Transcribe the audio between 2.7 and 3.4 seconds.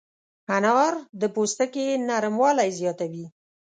زیاتوي.